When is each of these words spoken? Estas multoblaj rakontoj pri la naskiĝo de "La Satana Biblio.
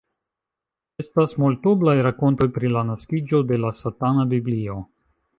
Estas 1.01 1.35
multoblaj 1.43 1.93
rakontoj 2.07 2.47
pri 2.55 2.71
la 2.77 2.83
naskiĝo 2.87 3.43
de 3.51 3.59
"La 3.65 3.71
Satana 3.81 4.25
Biblio. 4.33 4.79